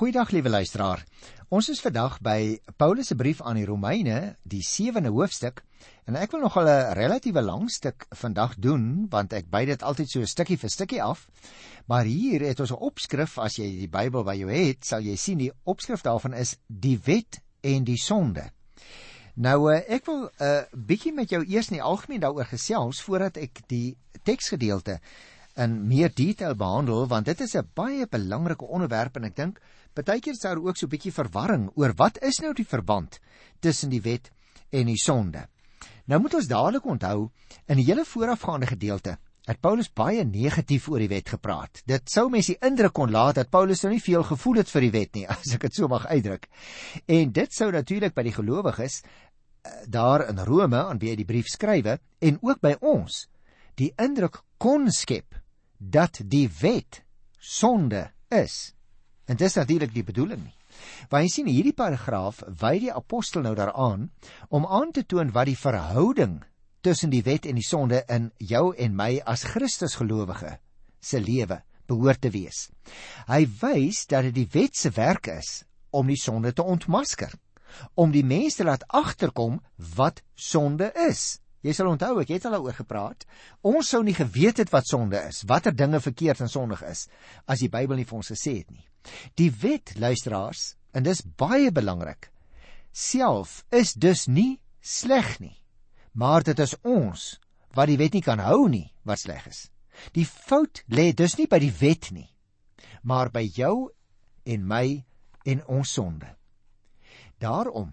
[0.00, 1.02] Goeiedag liewe luisteraar.
[1.52, 5.58] Ons is vandag by Paulus se brief aan die Romeine, die 7de hoofstuk,
[6.08, 10.08] en ek wil nogal 'n relatiewe lang stuk vandag doen, want ek by dit altyd
[10.08, 11.28] so 'n stukkie vir stukkie af.
[11.86, 15.16] Maar hier het ons 'n opskrif, as jy die Bybel by jou het, sal jy
[15.16, 18.50] sien die opskrif daarvan is die wet en die sonde.
[19.34, 23.02] Nou eh, ek wil 'n uh, bietjie met jou eers in die algemeen daaroor gesels
[23.02, 25.00] voordat ek die teksgedeelte
[25.56, 29.60] in meer detail behandel want dit is 'n baie belangrike onderwerp en ek dink
[29.94, 33.20] partykeer is daar ook so 'n bietjie verwarring oor wat is nou die verband
[33.60, 34.30] tussen die wet
[34.70, 35.48] en die sonde.
[36.06, 37.30] Nou moet ons dadelik onthou
[37.66, 41.82] in die hele voorafgaande gedeelte het Paulus baie negatief oor die wet gepraat.
[41.88, 44.86] Dit sou mense die indruk kon laat dat Paulus nou nie veel gevoel het vir
[44.86, 46.46] die wet nie, as ek dit so mag uitdruk.
[47.06, 51.28] En dit sou natuurlik by die gelowiges eh, daar in Rome aan wie hy die
[51.28, 53.26] brief skrywe en ook by ons
[53.80, 55.38] die indruk kon skep
[55.78, 57.02] dat die wet
[57.40, 58.74] sonde is.
[59.30, 60.56] En dis natuurlik die bedoeling nie.
[61.10, 64.08] Want jy sien hierdie paragraaf wy die apostel nou daaraan
[64.50, 66.40] om aan te toon wat die verhouding
[66.82, 70.56] tussen die wet en die sonde in jou en my as Christusgelowige
[71.00, 72.68] se lewe behoort te wees.
[73.30, 75.62] Hy wys dat dit die wet se werk is
[75.94, 77.32] om die sonde te ontmasker,
[77.94, 79.60] om die mense laat agterkom
[79.96, 81.40] wat sonde is.
[81.62, 83.26] Jy sal onthou ek het al daaroor gepraat.
[83.66, 87.06] Ons sou nie geweet het wat sonde is, watter dinge verkeerd en sondig is
[87.46, 88.89] as die Bybel nie vir ons gesê het nie.
[89.40, 92.30] Die wet, luisteraars, en dis baie belangrik.
[92.92, 95.56] Self is dus nie sleg nie.
[96.12, 97.38] Maar dit is ons
[97.76, 99.68] wat die wet nie kan hou nie wat sleg is.
[100.16, 102.28] Die fout lê dus nie by die wet nie,
[103.02, 103.90] maar by jou
[104.48, 105.04] en my
[105.46, 106.28] en ons sonde.
[107.40, 107.92] Daarom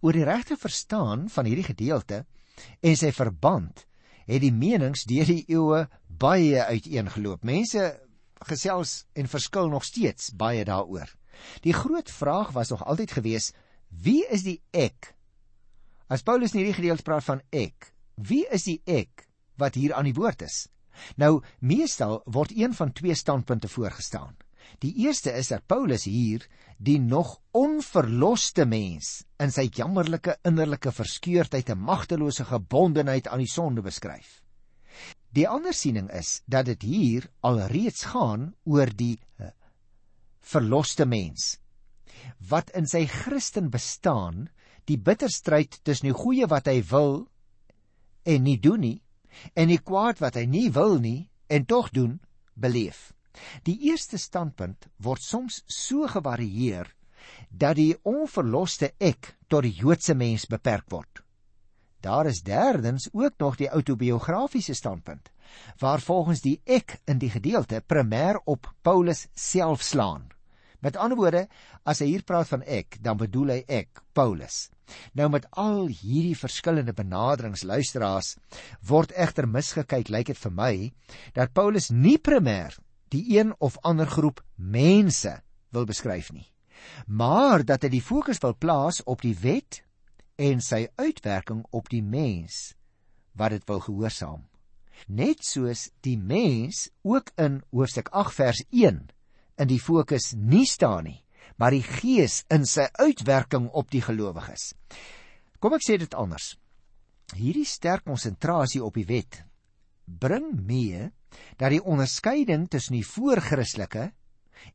[0.00, 2.24] oor die regte verstaan van hierdie gedeelte
[2.80, 3.84] en sy verband
[4.26, 7.44] het die menings deur die eeue baie uiteengeloop.
[7.44, 7.84] Mense
[8.44, 11.08] gesels en verskil nog steeds baie daaroor.
[11.64, 13.52] Die groot vraag was nog altyd gewees:
[13.88, 15.14] wie is die ek?
[16.08, 19.26] As Paulus in hierdie gedeelte praat van ek, wie is die ek
[19.58, 20.66] wat hier aan die woord is?
[21.20, 24.36] Nou, meestal word een van twee standpunte voorgestaan.
[24.82, 26.46] Die eerste is dat Paulus hier
[26.78, 33.84] die nog onverloste mens in sy jammerlike innerlike verskeurdheid en magtelose gebondenheid aan die sonde
[33.84, 34.42] beskryf.
[35.36, 39.52] Die ander siening is dat dit hier alreeds gaan oor die eh,
[40.40, 41.56] verloste mens
[42.48, 44.46] wat in sy Christen bestaan
[44.88, 47.26] die bitterstryd tussen die goeie wat hy wil
[48.24, 49.00] en nie doen nie
[49.54, 52.16] en die kwaad wat hy nie wil nie en tog doen
[52.54, 53.12] beleef.
[53.68, 56.88] Die eerste standpunt word soms so gevarieer
[57.50, 61.25] dat die onverloste ek tot die Joodse mens beperk word.
[62.06, 65.30] Daar is derdens ook nog die autobiografiese standpunt
[65.78, 70.28] waar volgens die ek in die gedeelte primêr op Paulus self slaan.
[70.78, 71.46] Met ander woorde,
[71.82, 74.68] as hy hier praat van ek, dan bedoel hy ek, Paulus.
[75.18, 78.36] Nou met al hierdie verskillende benaderings luisteraars
[78.86, 80.74] word egter misgekyk lyk dit vir my
[81.34, 82.76] dat Paulus nie primêr
[83.10, 85.40] die een of ander groep mense
[85.74, 86.46] wil beskryf nie
[87.06, 89.82] maar dat hy die fokus wil plaas op die wet
[90.36, 92.74] en sy uitwerking op die mens
[93.36, 94.46] wat dit wil gehoorsaam.
[95.08, 99.04] Net soos die mens ook in hoofstuk 8 vers 1
[99.56, 101.20] in die fokus nie staan nie
[101.56, 104.72] maar die gees in sy uitwerking op die gelowiges.
[105.60, 106.54] Kom ek sê dit anders.
[107.36, 109.42] Hierdie sterk konsentrasie op die wet
[110.06, 111.08] bring mee
[111.58, 114.10] dat die onderskeiding tussen die voorchristelike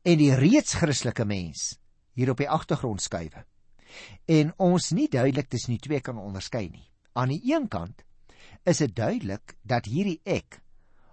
[0.04, 1.72] en die reeds Christelike mens
[2.18, 3.38] hier op die agtergrond skuif.
[4.26, 6.88] En ons nie duidelik tussen die twee kan onderskei nie.
[7.12, 8.04] Aan die een kant
[8.64, 10.60] is dit duidelik dat hierdie ek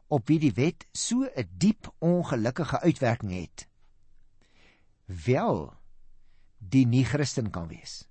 [0.09, 3.67] op wie die wet so 'n diep ongelukkige uitwerking het,
[5.05, 5.73] wel
[6.57, 8.07] die nie-Christen kan wees.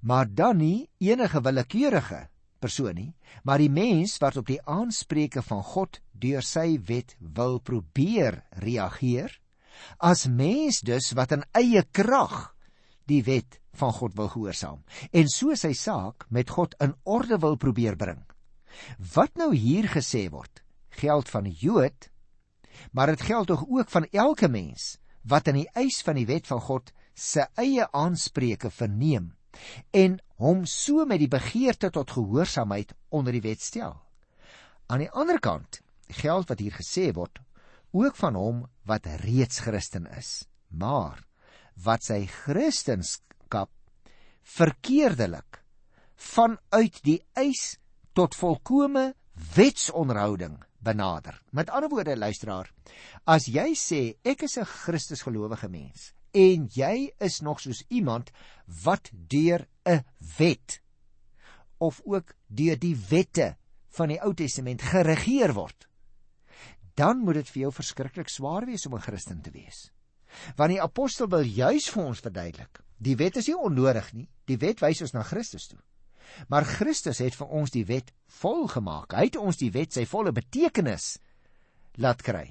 [0.00, 2.28] Maar dan nie enige willekeurige
[2.58, 3.14] persoon nie,
[3.44, 9.40] maar die mens wat op die aansprake van God deur sy wet wil probeer reageer,
[9.98, 12.55] as mens dus wat in eie krag
[13.10, 14.82] die wet van God wil gehoorsaam
[15.12, 18.22] en so sy saak met God in orde wil probeer bring.
[19.14, 20.62] Wat nou hier gesê word,
[21.00, 22.10] geld van die Jood,
[22.92, 26.46] maar dit geld tog ook van elke mens wat in die eis van die wet
[26.46, 29.32] van God se eie aansprake verneem
[29.96, 33.96] en hom so met die begeerte tot gehoorsaamheid onder die wet stel.
[34.86, 35.80] Aan die ander kant
[36.20, 37.40] geld wat hier gesê word
[37.96, 41.25] ook van hom wat reeds Christen is, maar
[41.84, 43.70] wat sy Christenskap
[44.46, 45.60] verkeerdelik
[46.16, 47.76] vanuit die eis
[48.16, 49.12] tot volkomme
[49.56, 51.42] wetsonderhouding benader.
[51.50, 52.70] Met ander woorde luisteraar,
[53.24, 58.30] as jy sê ek is 'n Christusgelowige mens en jy is nog soos iemand
[58.84, 60.04] wat deur 'n
[60.38, 60.80] wet
[61.78, 63.56] of ook deur die wette
[63.88, 65.88] van die Ou Testament geregeer word,
[66.94, 69.90] dan moet dit vir jou verskriklik swaar wees om 'n Christen te wees.
[70.56, 74.28] Want die apostel wil juis vir ons verduidelik, die wet is nie onnodig nie.
[74.46, 75.80] Die wet wys ons na Christus toe.
[76.48, 79.14] Maar Christus het vir ons die wet volgemaak.
[79.14, 81.16] Hy het ons die wet sy volle betekenis
[82.02, 82.48] laat kry.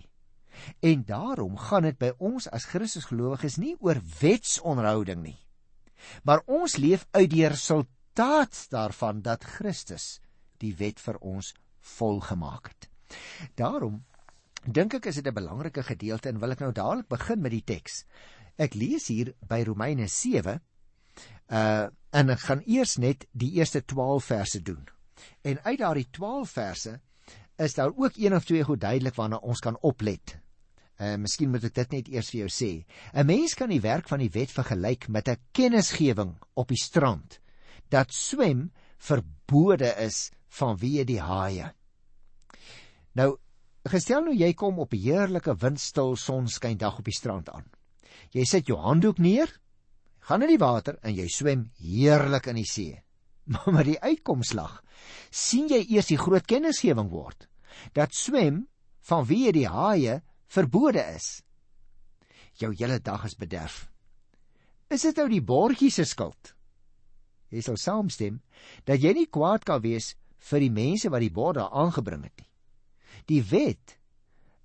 [0.79, 5.39] En daarom gaan dit by ons as Christusgelowiges nie oor wetsonhouding nie.
[6.23, 10.19] Maar ons leef uit die resultaat daarvan dat Christus
[10.63, 11.53] die wet vir ons
[11.97, 12.89] volgemaak het.
[13.59, 14.03] Daarom
[14.73, 17.63] dink ek is dit 'n belangrike gedeelte en wil ek nou dadelik begin met die
[17.63, 18.05] teks.
[18.57, 20.61] Ek lees hier by Romeine 7
[21.51, 24.87] uh en ek gaan eers net die eerste 12 verse doen.
[25.43, 26.99] En uit daardie 12 verse
[27.57, 30.37] is daar ook een of twee goed duidelik waarna ons kan oplet.
[30.99, 32.85] Uh miskien moet ek dit net eers vir jou sê.
[33.13, 37.39] 'n Mens kan die werk van die wet vergelyk met 'n kennisgewing op die strand
[37.89, 41.73] dat swem verbode is vanweë die haie.
[43.13, 43.37] Nou,
[43.89, 47.65] gestel nou jy kom op 'n heerlike windstil sonskyn dag op die strand aan.
[48.31, 49.59] Jy sit jou handdoek neer,
[50.19, 53.01] gaan in die water en jy swem heerlik in die see.
[53.45, 54.83] Maar met die uitkomslag
[55.29, 57.47] sien jy eers die groot kennisgewing word
[57.93, 58.67] dat swem
[59.05, 61.43] vanweë die haie verbode is.
[62.57, 63.91] Jou hele dag is bederf.
[64.89, 66.55] Is dit nou die bordjie se skuld?
[67.51, 68.41] Jy sal saamstem
[68.85, 70.15] dat jy nie kwaad kan wees
[70.49, 72.49] vir die mense wat die bord daar aangebring het nie.
[73.29, 73.97] Die wet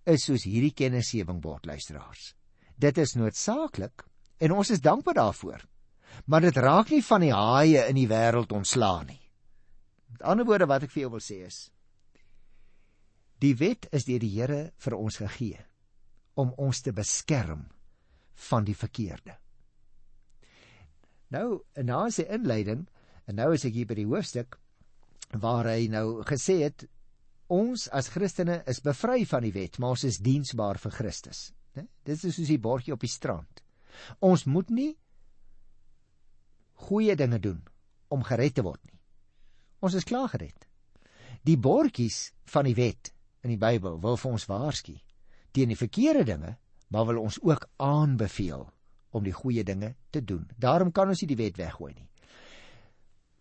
[0.08, 2.34] is soos hierdie kennisgewing word luisteraars.
[2.76, 4.04] Dit is noodsaaklik
[4.40, 5.64] en ons is dankbaar daarvoor.
[6.26, 9.20] Maar dit raak nie van die haie in die wêreld ontslaan nie.
[10.10, 11.68] Met ander woorde wat ek vir jou wil sê is
[13.40, 15.60] die wet is deur die Here vir ons gegee
[16.36, 17.62] om ons te beskerm
[18.50, 19.36] van die verkeerde.
[21.32, 22.86] Nou, na sy inleiding,
[23.24, 24.58] en nou is ek hier by die hoofstuk
[25.40, 26.84] waar hy nou gesê het
[27.50, 31.86] ons as Christene is bevry van die wet, maar ons is diensbaar vir Christus, né?
[32.06, 33.62] Dit is soos die bordjie op die strand.
[34.22, 34.92] Ons moet nie
[36.86, 37.60] goeie dinge doen
[38.08, 38.98] om gered te word nie.
[39.84, 40.66] Ons is klaar gered.
[41.46, 43.12] Die bordjies van die wet
[43.44, 44.96] in die Bybel wil vir ons waarsku
[45.50, 46.52] teen die verkeerde dinge,
[46.94, 48.68] maar wil ons ook aanbeveel
[49.10, 50.46] om die goeie dinge te doen.
[50.58, 52.06] Daarom kan ons nie die wet weggooi nie.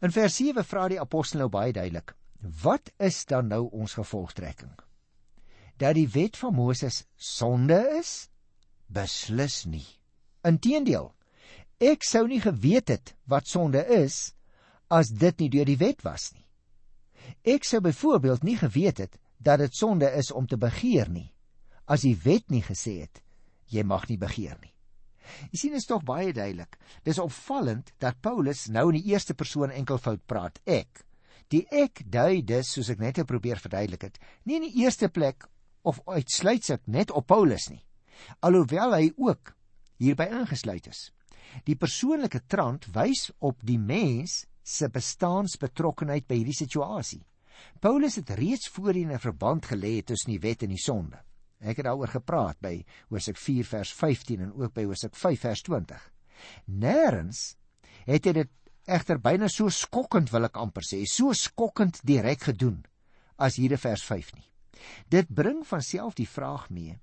[0.01, 4.73] In vers 7 vra die apostel nou baie duidelik: Wat is dan nou ons gevolgtrekking?
[5.77, 8.29] Dat die wet van Moses sonde is?
[8.87, 9.85] Beslis nie.
[10.47, 11.11] Inteendeel,
[11.79, 14.33] ek sou nie geweet het wat sonde is
[14.87, 16.45] as dit nie deur die wet was nie.
[17.43, 21.29] Ek sou byvoorbeeld nie geweet het dat dit sonde is om te begeer nie
[21.89, 23.21] as die wet nie gesê het
[23.69, 24.73] jy mag nie begeer nie.
[25.51, 26.77] Jy sien dit is tog baie duidelik.
[27.05, 31.05] Dis opvallend dat Paulus nou in die eerste persoon enkelvoud praat, ek.
[31.49, 35.47] Die ek dui dus, soos ek net probeer verduidelik het, nie in die eerste plek
[35.81, 37.81] of uitsluitlik net op Paulus nie.
[38.45, 39.55] Alhoewel hy ook
[39.97, 41.07] hierby ingesluit is.
[41.65, 47.23] Die persoonlike trant wys op die mens se bestaansbetrokkenheid by hierdie situasie.
[47.81, 51.17] Paulus het reeds voorheen 'n verband gelê tussen die wet en die sonde.
[51.59, 55.61] Ek het daaroor gepraat by Hosea 4 vers 15 en ook by Hosea 5 vers
[55.61, 56.11] 20.
[56.67, 57.55] Nêrens
[58.05, 58.49] het hy dit
[58.89, 62.81] egter byna so skokkend wil ek amper sê, so skokkend direk gedoen
[63.39, 64.47] as hier in vers 5 nie.
[65.11, 66.97] Dit bring van self die vraag mee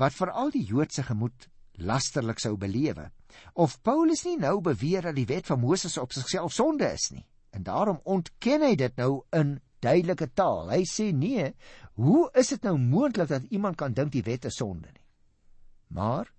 [0.00, 1.46] wat vir al die Joodse gemoed
[1.78, 3.08] lasterlik sou belewe
[3.58, 7.24] of Paulus nie nou beweer dat die wet van Moses op sigself sonde is nie.
[7.54, 10.70] En daarom ontken hy dit nou in duidelike taal.
[10.72, 11.50] Hy sê nee,
[11.98, 15.04] hoe is dit nou moontlik dat iemand kan dink die wet is sonde nie?
[15.94, 16.30] Maar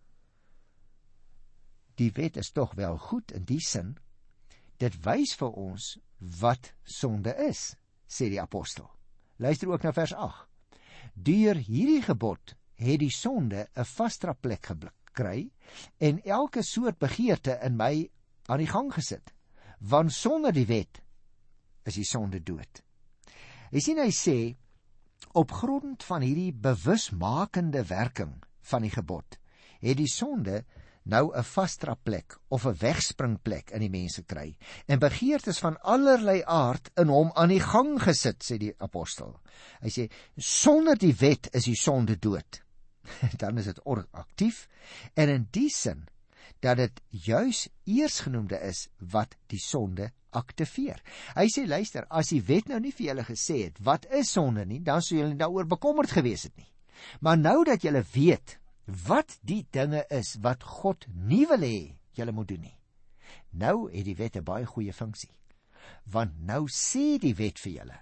[1.95, 3.95] die wet is tog wel goed in die sin
[4.81, 5.95] dit wys vir ons
[6.41, 7.75] wat sonde is,
[8.07, 8.87] sê die apostel.
[9.37, 10.47] Luister ook na vers 8.
[11.15, 15.49] Deur hierdie gebod het die sonde 'n vasstra plek gekry
[15.99, 18.09] en elke soort begeerte in my
[18.47, 19.33] aan die gang gesit.
[19.79, 21.01] Want sonder die wet
[21.85, 22.83] is die sonde dood.
[23.71, 24.55] Jy sien hy sê
[25.33, 29.39] op grond van hierdie bewusmakende werking van die gebod
[29.85, 30.63] het die sonde
[31.05, 34.55] nou 'n vastra plek of 'n wegspringplek in die mense kry
[34.87, 39.39] en begeertes van allerlei aard in hom aan die gang gesit sê die apostel.
[39.81, 42.61] Hy sê sonder die wet is die sonde dood.
[43.41, 43.79] Dan is dit
[44.11, 44.67] aktief
[45.13, 46.07] en in die sin
[46.59, 51.01] dat dit juis eersgenoemde is wat die sonde aktiveer.
[51.35, 54.65] Hy sê luister, as die wet nou nie vir julle gesê het wat is sonde
[54.65, 56.71] nie, dan sou julle daaroor bekommerd gewees het nie.
[57.19, 62.31] Maar nou dat julle weet wat die dinge is wat God nie wil hê julle
[62.31, 62.77] moet doen nie.
[63.51, 65.33] Nou het die wet 'n baie goeie funksie.
[66.05, 67.99] Want nou sê die wet vir julle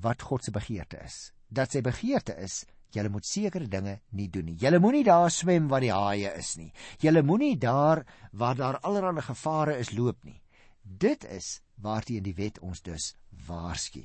[0.00, 1.32] wat God se begeerte is.
[1.48, 4.56] Dat sy begeerte is Julle moet sekere dinge nie doen nie.
[4.58, 6.72] Julle moenie daar swem waar die haie is nie.
[6.98, 8.02] Julle moenie daar
[8.32, 10.40] waar daar allerlei gevare is loop nie.
[10.82, 13.14] Dit is waarteen die wet ons dus
[13.46, 14.02] waarsku,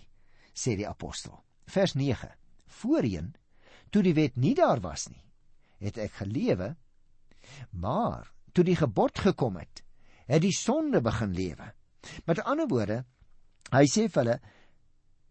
[0.54, 1.42] sê die apostel.
[1.66, 2.30] Vers 9.
[2.68, 3.34] Voorheen,
[3.90, 5.25] toe die wet nie daar was nie,
[5.84, 6.74] het ek gelewe,
[7.72, 9.84] maar toe die gebod gekom het,
[10.26, 11.72] het die sonde begin lewe.
[12.26, 13.04] Met ander woorde,
[13.74, 14.38] hy sê vir hulle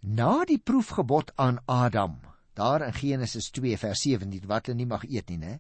[0.05, 2.19] na die proefgebod aan Adam,
[2.55, 5.55] daar in Genesis 2 vers 17 wat hulle nie mag eet nie, né?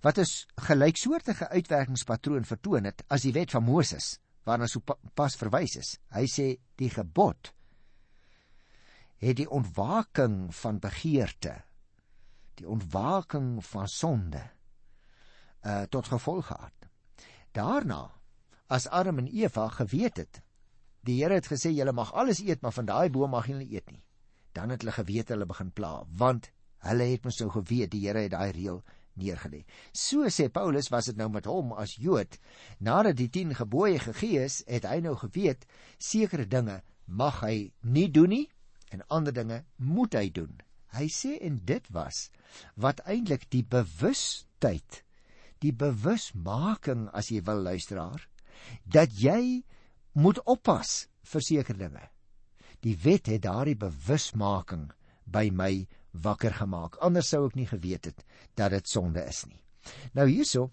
[0.00, 4.14] Wat is gelyksoortige uitwerkingspatroon vertoon het as die wet van Moses
[4.46, 4.80] waarna so
[5.14, 5.96] pas verwys is.
[6.14, 6.46] Hy sê
[6.80, 7.52] die gebod
[9.22, 11.60] het die ontwaking van begeerte,
[12.62, 14.42] die ontwaking van sonde
[15.66, 16.88] uh tot gevolg gehad.
[17.54, 18.10] Daarna
[18.66, 20.40] as Adam en Eva geweet het,
[21.02, 23.90] die Here het gesê julle mag alles eet, maar van daai boom mag julle eet
[23.90, 24.02] nie.
[24.52, 26.50] Dan het hulle geweet hulle begin pla, want
[26.86, 28.82] hulle het mos nou geweet die Here het daai reël
[29.18, 29.64] neergelê.
[29.92, 32.38] So sê Paulus was dit nou met hom as Jood,
[32.78, 35.66] nadat die 10 gebooie gegee is, het hy nou geweet
[35.98, 38.46] sekere dinge mag hy nie doen nie
[38.92, 40.60] en ander dinge moet hy doen.
[40.92, 42.26] Hy sê en dit was
[42.76, 45.02] wat eintlik die bewustheid,
[45.64, 48.26] die bewusmaking as jy wil luisteraar,
[48.84, 49.62] dat jy
[50.12, 52.04] moet oppas vir sekere dinge.
[52.82, 54.90] Die wet het daardie bewusmaking
[55.24, 56.98] by my wakker gemaak.
[57.00, 58.24] Anders sou ek nie geweet het
[58.58, 59.60] dat dit sonde is nie.
[60.12, 60.70] Nou hierso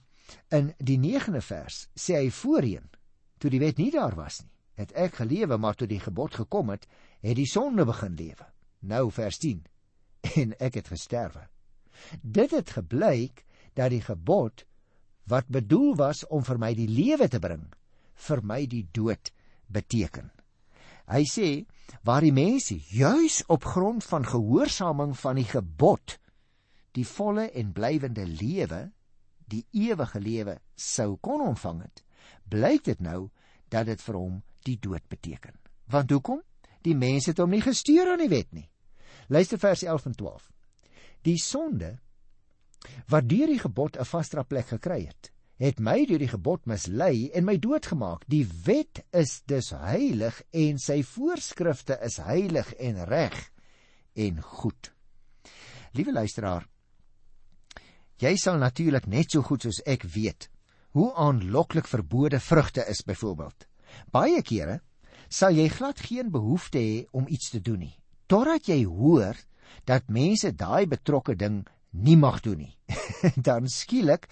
[0.53, 2.89] in die 9de vers sê hy voorheen
[3.39, 6.73] toe die wet nie daar was nie, het ek gelewe maar toe die gebod gekom
[6.73, 6.85] het,
[7.23, 8.45] het die sonde begin lewe.
[8.83, 9.63] Nou vers 10
[10.41, 11.47] en ek het gesterwe.
[12.21, 14.65] Dit het gebleik dat die gebod
[15.29, 17.67] wat bedoel was om vir my die lewe te bring,
[18.15, 19.31] vir my die dood
[19.69, 20.31] beteken.
[21.09, 21.49] Hy sê
[22.05, 26.17] waar die mense juis op grond van gehoorsaming van die gebod
[26.97, 28.89] die volle en blywende lewe,
[29.49, 32.03] die ewige lewe sou kon ontvang het,
[32.49, 33.29] blyk dit nou
[33.69, 35.55] dat dit vir hom die dood beteken.
[35.89, 36.41] Want hoekom?
[36.85, 38.67] Die mense het hom nie gestuur aan die wet nie.
[39.29, 40.51] Luister vers 11 en 12.
[41.21, 41.99] Die sonde
[43.11, 47.29] wat deur die gebod 'n vasdra plek gekry het, het my deur die gebod mislei
[47.29, 48.23] en my doodgemaak.
[48.27, 53.51] Die wet is dus heilig en sy voorskrifte is heilig en reg
[54.13, 54.93] en goed.
[55.91, 56.65] Liewe luisteraar,
[58.17, 60.49] jy sal natuurlik net so goed soos ek weet
[60.97, 63.67] hoe aanloklik verbode vrugte is byvoorbeeld.
[64.11, 64.81] Baie kere
[65.29, 67.98] sal jy glad geen behoefte hê om iets te doen nie,
[68.29, 69.37] totdat jy hoor
[69.89, 72.75] dat mense daai betrokke ding nie mag doen nie.
[73.47, 74.27] Dan skielik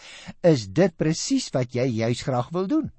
[0.45, 2.91] is dit presies wat jy juis graag wil doen.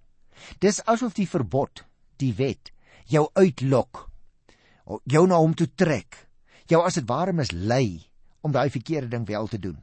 [0.62, 1.84] Dis asof die verbod,
[2.18, 2.72] die wet,
[3.10, 4.06] jou uitlok,
[5.06, 6.26] jou na hom toe trek,
[6.70, 8.04] jou as dit ware mislei
[8.42, 9.78] om daai verkeerde ding wel te doen.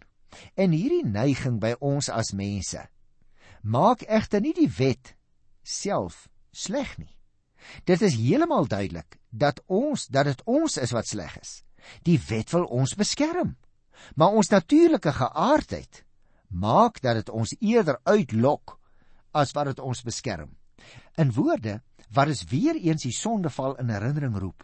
[0.55, 2.83] En hierdie neiging by ons as mense
[3.65, 5.15] maak egter nie die wet
[5.65, 7.14] self sleg nie.
[7.83, 11.63] Dit is heeltemal duidelik dat ons dat dit ons is wat sleg is.
[12.03, 13.55] Die wet wil ons beskerm.
[14.15, 16.03] Maar ons natuurlike geaardheid
[16.47, 18.77] maak dat dit ons eerder uitlok
[19.35, 20.55] as wat dit ons beskerm.
[21.19, 21.81] In woorde
[22.13, 24.63] wat is weer eens die sondeval in herinnering roep.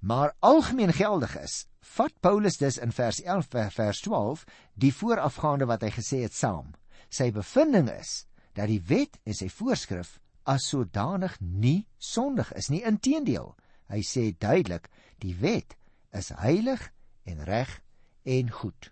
[0.00, 5.82] Maar algemeen geldig is, vat Paulus dus in vers 11 vers 12 die voorafgaande wat
[5.84, 6.72] hy gesê het saam.
[7.10, 8.24] Sy bevinding is
[8.54, 10.18] dat die wet en sy voorskrif
[10.50, 12.82] as sodanig nie sondig is nie.
[12.86, 13.52] Inteendeel,
[13.90, 14.88] hy sê duidelik,
[15.22, 15.76] die wet
[16.16, 16.88] is heilig
[17.28, 17.76] en reg
[18.26, 18.90] en goed.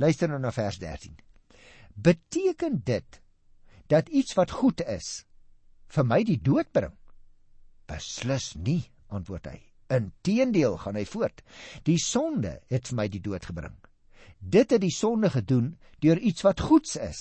[0.00, 1.16] Luister nou na vers 13.
[1.94, 3.20] Beteken dit
[3.90, 5.24] dat iets wat goed is
[5.90, 6.94] vir my die dood bring?
[7.90, 9.58] Beslis nie, antwoord hy.
[9.90, 11.42] Inteendeel gaan hy voort.
[11.84, 13.74] Die sonde het vir my die dood gebring.
[14.38, 17.20] Dit het die sonde gedoen deur iets wat goeds is,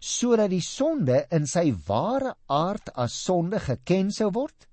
[0.00, 4.68] sodat die sonde in sy ware aard as sonde geken sou word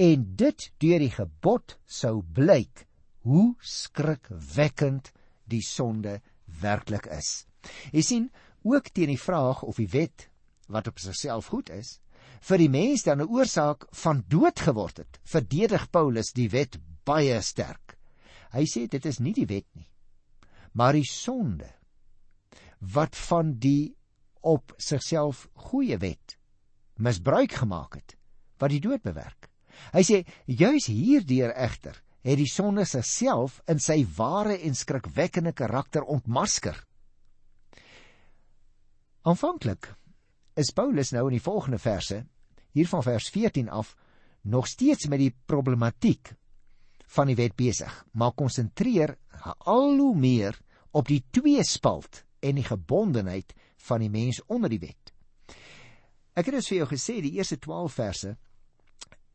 [0.00, 2.86] en dit deur die gebod sou blyk
[3.28, 5.12] hoe skrikwekkend
[5.50, 6.20] die sonde
[6.62, 7.46] werklik is.
[7.92, 8.28] Jy sien,
[8.64, 10.28] ook teen die vraag of die wet
[10.70, 11.98] wat op sigself goed is,
[12.40, 17.40] vir die mens dan 'n oorsaak van dood geword het, verdedig Paulus die wet baie
[17.42, 17.98] sterk.
[18.52, 19.88] Hy sê dit is nie die wet nie,
[20.72, 21.68] maar die sonde
[22.80, 23.94] wat van die
[24.40, 26.36] op sigself goeie wet
[27.00, 28.16] misbruik gemaak het
[28.60, 29.48] wat die dood bewerk.
[29.94, 36.04] Hy sê juis hierdeur egter het die sonde self in sy ware en skrikwekkende karakter
[36.04, 36.76] ontmasker.
[39.24, 39.88] Aanvanklik
[40.60, 42.24] is Paulus nou in die volgende verse,
[42.76, 43.94] hier van vers 14 af,
[44.42, 46.34] nog steeds met die problematiek
[47.16, 49.16] van die wet besig, maar konsentreer
[49.64, 50.58] al hoe meer
[50.92, 53.54] op die tweespalt en die gebondenheid
[53.86, 55.12] van die mens onder die wet.
[56.38, 58.36] Ek het dus vir jou gesê die eerste 12 verse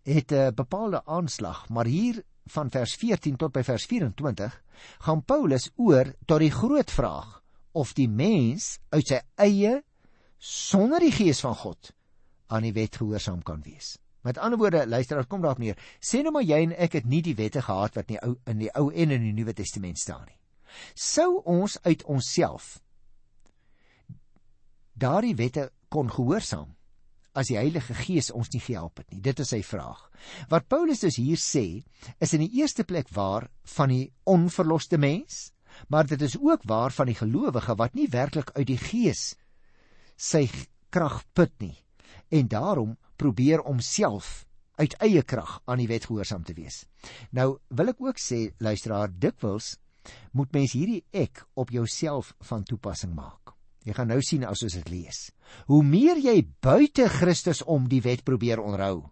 [0.05, 4.61] het 'n bepaalde aanslag, maar hier van vers 14 tot by vers 24
[4.99, 9.83] gaan Paulus oor tot die groot vraag of die mens uit sy eie
[10.37, 11.91] sonder die gees van God
[12.47, 13.97] aan die wet gehoorsaam kan wees.
[14.25, 15.77] Met ander woorde, luister, kom daarop neer.
[16.01, 18.33] Sê nou maar jy en ek het nie die wette gehad wat in die ou
[18.49, 20.37] in die ou en in die Nuwe Testament staan nie.
[20.93, 22.79] Sou ons uit onsself
[24.95, 26.71] daardie wette kon gehoorsaam
[27.35, 29.19] as die Heilige Gees ons nie gehelp het nie.
[29.19, 29.99] Dit is sy vraag.
[30.49, 31.83] Wat Paulus dus hier sê,
[32.23, 35.51] is in die eerste plek waar van die onverloste mens,
[35.91, 39.33] maar dit is ook waar van die gelowige wat nie werklik uit die Gees
[40.15, 40.47] sy
[40.95, 41.75] krag put nie
[42.31, 44.45] en daarom probeer om self
[44.79, 46.85] uit eie krag aan die wet gehoorsaam te wees.
[47.35, 49.75] Nou wil ek ook sê luisteraar dikwels
[50.31, 53.44] moet mens hierdie ek op jouself van toepassing maak.
[53.85, 55.29] Jy gaan nou sien as ons dit lees.
[55.69, 59.11] Hoe meer jy buite Christus om die wet probeer onderhou,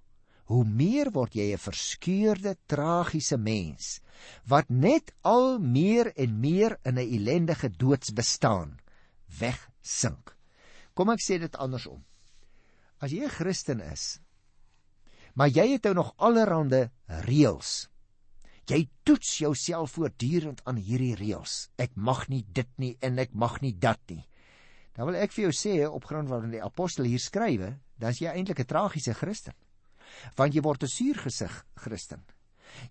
[0.49, 4.01] hoe meer word jy 'n verskeurde, tragiese mens
[4.47, 8.79] wat net al meer en meer in 'n ellendige doodsbestaan
[9.39, 10.35] wegsink.
[10.93, 12.03] Kom ek sê dit andersom.
[12.99, 14.19] As jy 'n Christen is,
[15.35, 17.89] maar jy het nou nog allerhande reëls.
[18.67, 21.69] Jy toets jouself voortdurend aan hierdie reëls.
[21.77, 24.23] Ek mag nie dit nie en ek mag nie dat nie.
[24.93, 28.21] Dan wil ek vir jou sê op grond van die apostel hier skrywe, dan is
[28.21, 29.53] jy eintlik 'n tragiese Christen.
[30.35, 32.23] Want jy word 'n suurgesig Christen.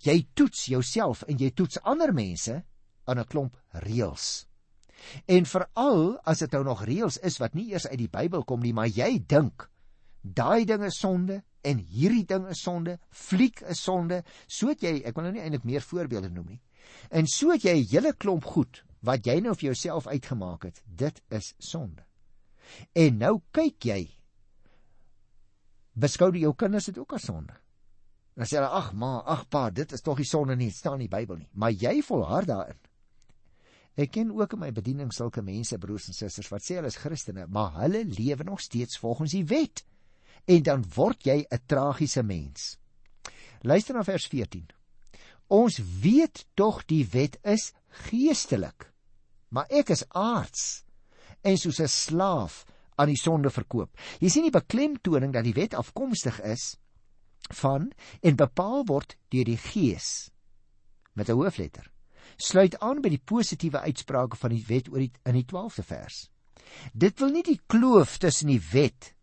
[0.02, 2.64] Jy toets jouself en jy toets ander mense
[3.04, 4.46] aan 'n klomp reëls.
[5.26, 8.60] En veral as dit nou nog reëls is wat nie eers uit die Bybel kom
[8.60, 9.68] nie, maar jy dink
[10.22, 15.02] daai ding is sonde en hierdie ding is sonde, fliek is sonde, so het jy,
[15.04, 16.60] ek wil nou nie eintlik meer voorbeelde noem nie.
[17.10, 20.82] En so het jy 'n hele klomp goed wat jy nou vir jouself uitgemaak het,
[20.86, 22.04] dit is sonde.
[22.94, 24.00] En nou kyk jy
[25.92, 27.54] beskou jou kinders dit ook as sonde.
[28.32, 31.00] Dan sê hulle ag ma, ag pa, dit is tog nie sonde nie, dit staan
[31.00, 31.50] in die Bybel nie.
[31.52, 32.78] Maar jy volhard daarin.
[34.00, 36.96] Ek ken ook in my bediening sulke mense broers en susters wat sê hulle is
[36.96, 39.84] Christene, maar hulle lewe nog steeds volgens die wet.
[40.48, 42.78] En dan word jy 'n tragiese mens.
[43.62, 44.70] Luister na vers 14.
[45.48, 47.74] Ons weet tog die wet is
[48.08, 48.91] geestelik
[49.52, 50.84] maar ek is aards
[51.42, 52.64] en soos 'n slaaf
[52.96, 53.90] aan die sonde verkoop.
[54.20, 56.76] Jy sien die beklemtoning dat die wet afkomstig is
[57.62, 57.90] van
[58.22, 60.30] en bepaal word deur die Gees
[61.12, 61.90] met 'n hoofletter.
[62.36, 66.30] Sluit aan by die positiewe uitsprake van die wet oor die in die 12de vers.
[66.92, 69.14] Dit wil nie die kloof tussen die wet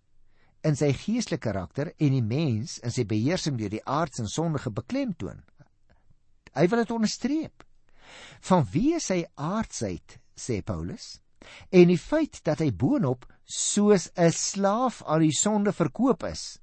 [0.62, 4.72] in sy geestelike karakter en die mens in sy beheersing deur die aards en sondige
[4.72, 5.44] beklemtoon.
[6.54, 7.64] Hy wil dit onderstreep.
[8.42, 11.20] Van wie hy aardsheid, sê Paulus?
[11.72, 16.60] En die feit dat hy boonop soos 'n slaaf aan die sonde verkoop is,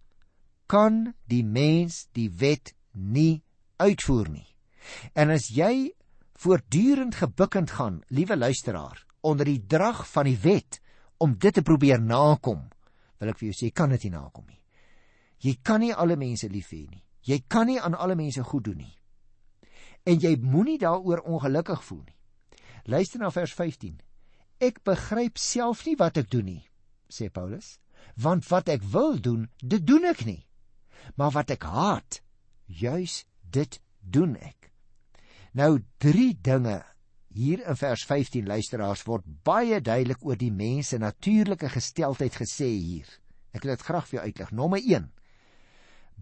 [0.66, 3.42] kan die mens die wet nie
[3.78, 4.48] uitvoer nie.
[5.14, 5.92] En as jy
[6.34, 10.80] voortdurend gebukkend gaan, liewe luisteraar, onder die drag van die wet
[11.18, 12.68] om dit te probeer nakom,
[13.18, 14.62] wil ek vir jou sê, kan dit nie nakom nie.
[15.38, 17.02] Jy kan nie alle mense lief hê nie.
[17.22, 18.96] Jy kan nie aan alle mense goed doen nie
[20.06, 22.14] en jy moenie daaroor ongelukkig voel nie.
[22.86, 23.98] Luister na vers 15.
[24.62, 26.62] Ek begryp self nie wat ek doen nie,
[27.10, 27.76] sê Paulus,
[28.14, 30.42] want wat ek wil doen, dit doen ek nie.
[31.18, 32.20] Maar wat ek haat,
[32.66, 34.70] juis dit doen ek.
[35.58, 36.78] Nou drie dinge
[37.36, 42.70] hier in vers 15 luisteraars word baie duidelik oor die mens se natuurlike gesteldheid gesê
[42.70, 43.08] hier.
[43.52, 44.52] Ek wil dit graag vir jou uitlig.
[44.56, 45.10] Nommer 1.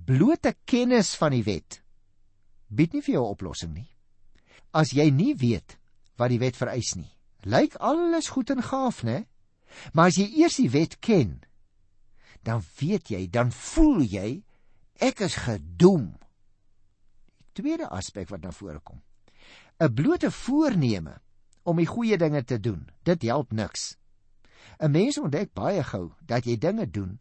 [0.06, 1.83] Blote kennis van die wet
[2.74, 3.90] bied nie vir jou 'n oplossing nie.
[4.72, 5.78] As jy nie weet
[6.16, 7.10] wat die wet vereis nie,
[7.42, 9.26] lyk alles goed en gaaf, né?
[9.92, 11.42] Maar as jy eers die wet ken,
[12.42, 14.42] dan weet jy, dan voel jy
[15.00, 16.14] ek is gedoem.
[17.54, 19.02] Die tweede aspek wat na vore kom.
[19.80, 21.20] 'n Blote voorneme
[21.62, 23.96] om die goeie dinge te doen, dit help niks.
[24.78, 27.20] 'n Mens ontdek baie gou dat jy dinge doen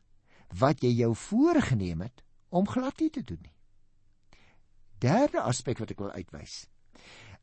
[0.59, 3.53] wat jy jou voorgenem het om glad nie te doen nie
[5.03, 6.67] derde aspek wat ek wil uitwys.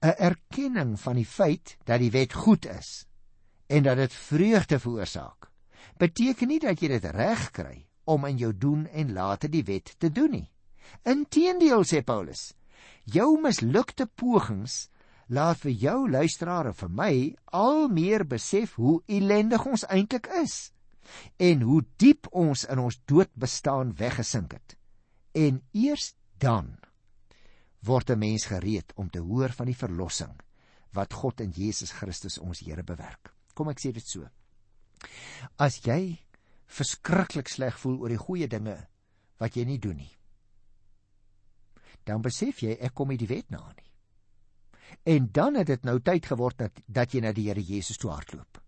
[0.01, 3.07] 'n Erkenning van die feit dat die wet goed is
[3.69, 5.51] en dat dit vreugde veroorsaak.
[6.01, 9.95] Beteken nie dat jy dit reg kry om in jou doen en late die wet
[9.99, 10.49] te doen nie.
[11.05, 12.55] Inteendeel sê Paulus,
[13.05, 14.89] jou mislukte pogings
[15.29, 17.15] laat vir jou luisteraars vir my
[17.53, 20.73] al meer besef hoe ellendig ons eintlik is.
[21.37, 24.77] en hoe diep ons in ons dood bestaan weggesink het.
[25.33, 26.77] En eers dan
[27.87, 30.41] word 'n mens gereed om te hoor van die verlossing
[30.93, 33.35] wat God in Jesus Christus ons Here bewerk.
[33.55, 34.29] Kom ek sê dit so.
[35.57, 36.19] As jy
[36.67, 38.77] verskriklik sleg voel oor die goeie dinge
[39.39, 40.17] wat jy nie doen nie,
[42.05, 43.89] dan besef jy ek kom nie die wet na nie.
[45.07, 48.11] En dan het dit nou tyd geword dat dat jy na die Here Jesus toe
[48.11, 48.61] hardloop.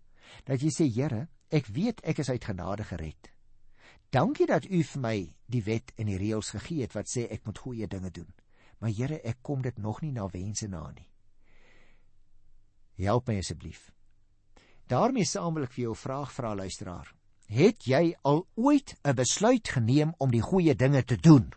[0.45, 3.29] Dat jy sê Here, ek weet ek is uit genade gered.
[4.09, 5.17] Dankie dat U vir my
[5.49, 8.29] die wet en die reëls gegee het wat sê ek moet goeie dinge doen.
[8.83, 11.07] Maar Here, ek kom dit nog nie na wense na nie.
[12.99, 13.91] Help my asseblief.
[14.91, 17.13] daarmee saam wil ek vir jou 'n vraag vra luisteraar.
[17.47, 21.53] Het jy al ooit 'n besluit geneem om die goeie dinge te doen?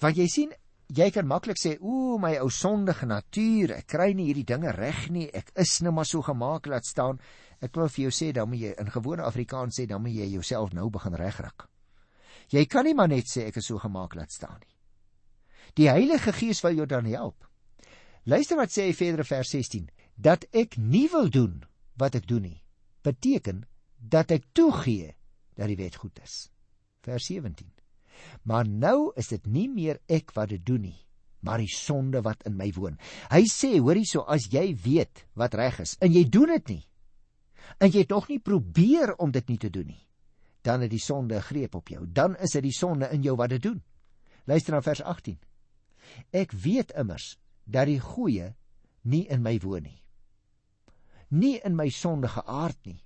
[0.00, 0.52] Want jy sien,
[0.86, 5.10] jy kan maklik sê, "O, my ou sondige natuur, ek kry nie hierdie dinge reg
[5.10, 5.30] nie.
[5.30, 7.20] Ek is nou maar so gemaak laat staan."
[7.60, 10.26] Ek wil vir jou sê, dan moet jy in gewone Afrikaans sê, dan moet jy
[10.26, 11.68] jouself nou begin regryk.
[12.48, 14.77] Jy kan nie maar net sê ek is so gemaak laat staan nie.
[15.76, 17.48] Die Heilige Gees wil jou dan help.
[18.28, 21.62] Luister wat sê hy verder vers 16, dat ek nie wil doen
[21.98, 22.60] wat ek doen nie,
[23.06, 23.64] beteken
[23.98, 25.14] dat ek toegee
[25.58, 26.48] dat die wet goed is.
[27.06, 27.70] Vers 17.
[28.42, 30.98] Maar nou is dit nie meer ek wat dit doen nie,
[31.40, 32.98] maar die sonde wat in my woon.
[33.30, 36.84] Hy sê, hoor hierso, as jy weet wat reg is en jy doen dit nie,
[37.78, 40.02] en jy tog nie probeer om dit nie te doen nie,
[40.66, 42.04] dan het die sonde greep op jou.
[42.06, 43.78] Dan is dit die sonde in jou wat dit doen.
[44.48, 45.38] Luister na vers 18.
[46.32, 48.54] Ek weet immers dat die goeie
[49.02, 50.02] nie in my woon nie.
[51.28, 53.00] Nie in my sondige aard nie.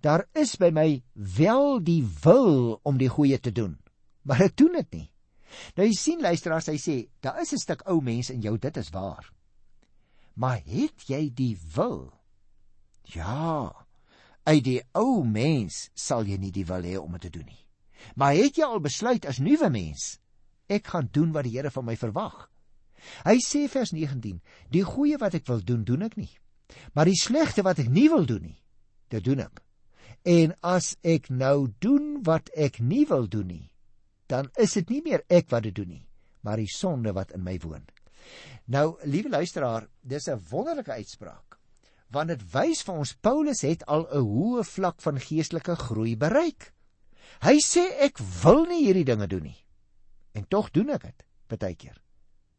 [0.00, 3.78] Daar is by my wel die wil om die goeie te doen,
[4.22, 5.08] maar ek doen dit nie.
[5.74, 8.76] Nou jy sien luisteraars, hy sê, daar is 'n stuk ou mens in jou, dit
[8.76, 9.32] is waar.
[10.34, 12.12] Maar het jy die wil?
[13.02, 13.74] Ja.
[14.44, 17.66] Uit die ou mens sal jy nie die wil hê om dit te doen nie.
[18.14, 20.19] Maar het jy al besluit as nuwe mens,
[20.70, 22.46] ek gaan doen wat die Here van my verwag?
[23.24, 26.30] Hy sê vers 19: Die goeie wat ek wil doen, doen ek nie.
[26.94, 28.58] Maar die slegte wat ek nie wil doen nie,
[29.10, 29.62] dit doen ek.
[30.28, 33.66] En as ek nou doen wat ek nie wil doen nie,
[34.30, 36.04] dan is dit nie meer ek wat dit doen nie,
[36.46, 37.86] maar die sonde wat in my woon.
[38.70, 41.58] Nou, liewe luisteraar, dis 'n wonderlike uitspraak.
[42.10, 46.72] Want dit wys vir ons Paulus het al 'n hoë vlak van geestelike groei bereik.
[47.40, 49.64] Hy sê ek wil nie hierdie dinge doen nie.
[50.32, 51.96] En tog doen ek dit baie keer.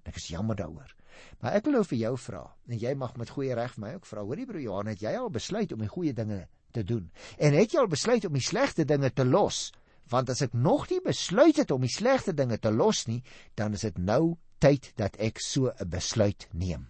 [0.03, 0.95] Ek is jammer daaroor.
[1.39, 3.93] Maar ek wil nou vir jou vra en jy mag met goeie reg vir my
[3.95, 4.23] ook vra.
[4.25, 7.12] Hoorie broer Johan, het jy al besluit om die goeie dinge te doen?
[7.38, 9.69] En het jy al besluit om die slegte dinge te los?
[10.12, 13.21] want as ek nog nie besluit het om die slegte dinge te los nie,
[13.55, 16.89] dan is dit nou tyd dat ek so 'n besluit neem.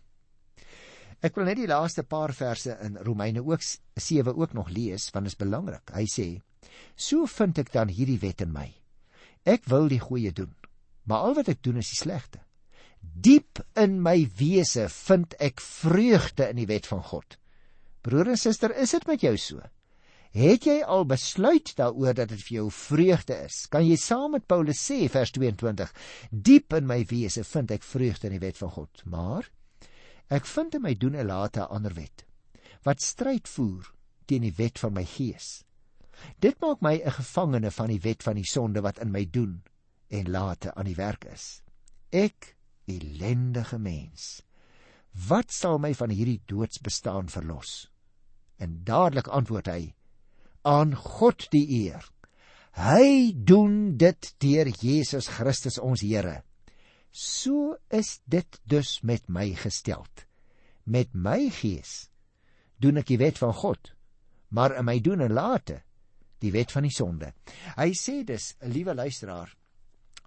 [1.22, 3.62] Ek wil net die laaste paar verse in Romeine ook
[3.96, 5.92] 7 ook nog lees want dit is belangrik.
[5.94, 6.42] Hy sê:
[6.96, 8.74] "So vind ek dan hierdie wet in my.
[9.46, 10.56] Ek wil die goeie doen,
[11.04, 12.42] maar al wat ek doen is die slegte.
[13.02, 17.38] Diep in my wese vind ek vreugde in die wet van God."
[18.02, 19.62] Broer en suster, is dit met jou so?
[20.32, 23.66] Het jy al besluit daaroor dat dit vir jou vreugde is?
[23.68, 25.92] Kan jy saam met Paulus sê vers 22:
[26.32, 29.50] Diep in my wese vind ek vreugde in die wet van God, maar
[30.32, 32.26] ek vind in my doen 'n late ander wet
[32.84, 33.92] wat stryd voer
[34.26, 35.64] teen die wet van my gees.
[36.40, 39.62] Dit maak my 'n gevangene van die wet van die sonde wat in my doen
[40.12, 41.62] en late aan die werk is.
[42.12, 42.56] Ek,
[42.92, 44.42] ellendige mens,
[45.28, 47.88] wat sal my van hierdie doodsbestaan verlos?
[48.62, 49.82] En dadelik antwoord hy:
[50.62, 52.06] aan God die eer.
[52.78, 56.42] Hy doen dit deur Jesus Christus ons Here.
[57.12, 60.26] So is dit dus met my gesteld.
[60.84, 62.08] Met my gees
[62.82, 63.92] doen ek die wet van God,
[64.50, 65.82] maar in my doen en late
[66.42, 67.28] die wet van die sonde.
[67.78, 69.52] Hy sê dus, liewe luisteraar,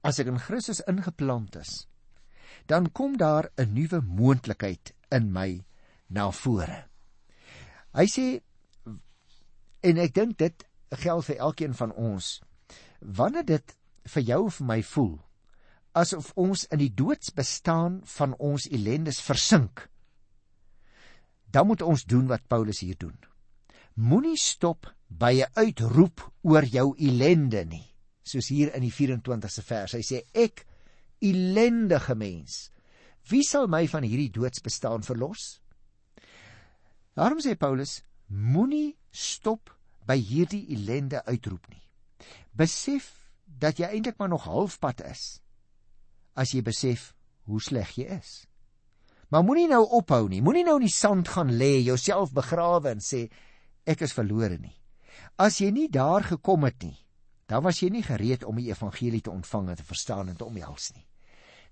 [0.04, 1.86] as ek in Christus ingeplant is,
[2.68, 5.64] dan kom daar 'n nuwe moontlikheid in my
[6.08, 6.88] na vore.
[7.94, 8.42] Hy sê
[9.84, 10.64] En ek dink dit
[11.04, 12.38] geld vir elkeen van ons.
[13.04, 13.74] Wanneer dit
[14.14, 15.14] vir jou of vir my voel
[15.94, 19.84] asof ons in die doodsbestaan van ons ellendes versink,
[21.54, 23.14] dan moet ons doen wat Paulus hier doen.
[23.94, 27.93] Moenie stop by 'n uitroep oor jou ellende nie,
[28.24, 29.94] soos hier in die 24ste vers.
[29.96, 30.64] Hy sê ek
[31.24, 32.68] ellendige mens,
[33.30, 35.60] wie sal my van hierdie doodsbestaan verlos?
[37.14, 39.70] Daarom sê Paulus, moenie stop
[40.08, 41.82] by hierdie ellende uitroep nie.
[42.56, 43.12] Besef
[43.46, 45.38] dat jy eintlik maar nog halfpad is.
[46.34, 47.12] As jy besef
[47.46, 48.44] hoe sleg jy is.
[49.30, 50.42] Maar moenie nou ophou nie.
[50.44, 53.26] Moenie nou in die sand gaan lê, jouself begrawe en sê
[53.88, 54.74] ek is verlore nie.
[55.40, 56.96] As jy nie daar gekom het nie,
[57.46, 60.46] dan was jy nie gereed om die evangelie te ontvang en te verstaan en te
[60.46, 61.04] omhels nie.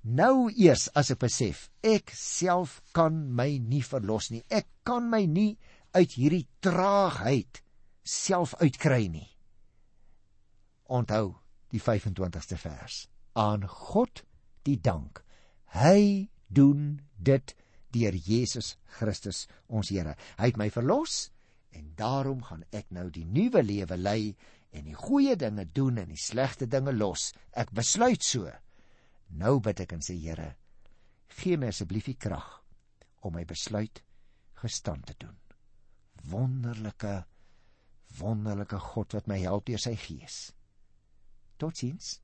[0.02, 4.42] Nou eers as ek besef, ek self kan my nie verlos nie.
[4.50, 5.54] Ek kan my nie
[5.94, 7.62] uit hierdie traagheid
[8.02, 9.28] self uitkry nie.
[10.90, 11.38] Onthou
[11.70, 13.06] die 25ste vers.
[13.38, 14.24] Aan God
[14.66, 15.22] die dank.
[15.72, 17.54] Hy doen dit
[17.94, 20.16] deur Jesus Christus ons Here.
[20.40, 21.30] Hy het my verlos
[21.72, 24.34] en daarom gaan ek nou die nuwe lewe lei
[24.72, 27.30] en die goeie dinge doen en die slegte dinge los.
[27.52, 28.48] Ek besluit so.
[29.36, 30.54] Nou bid ek en sê Here,
[31.38, 32.48] gee my asseblief die krag
[33.22, 34.02] om my besluit
[34.62, 35.36] gestand te doen.
[36.32, 37.22] Wonderlike
[38.18, 40.50] wonderlike God wat my help deur sy gees.
[41.60, 42.18] Totsiens.